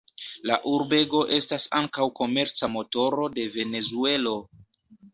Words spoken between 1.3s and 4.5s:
estas ankaŭ komerca motoro de Venezuelo.